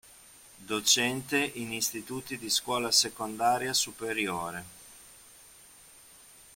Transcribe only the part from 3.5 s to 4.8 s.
superiore.